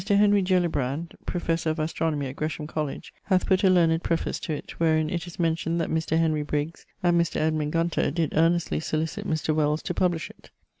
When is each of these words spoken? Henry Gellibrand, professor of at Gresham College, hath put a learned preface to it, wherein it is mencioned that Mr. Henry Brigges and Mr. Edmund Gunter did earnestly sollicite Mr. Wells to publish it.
Henry 0.07 0.41
Gellibrand, 0.41 1.13
professor 1.27 1.69
of 1.69 1.79
at 1.79 1.93
Gresham 2.35 2.65
College, 2.65 3.13
hath 3.25 3.45
put 3.45 3.63
a 3.63 3.69
learned 3.69 4.01
preface 4.01 4.39
to 4.39 4.51
it, 4.53 4.79
wherein 4.79 5.11
it 5.11 5.27
is 5.27 5.37
mencioned 5.37 5.77
that 5.77 5.91
Mr. 5.91 6.17
Henry 6.17 6.41
Brigges 6.43 6.87
and 7.03 7.21
Mr. 7.21 7.35
Edmund 7.35 7.71
Gunter 7.71 8.09
did 8.09 8.35
earnestly 8.35 8.79
sollicite 8.79 9.27
Mr. 9.27 9.53
Wells 9.53 9.83
to 9.83 9.93
publish 9.93 10.31
it. 10.31 10.49